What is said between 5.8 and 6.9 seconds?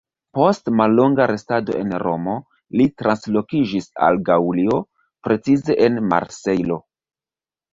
en Marsejlo.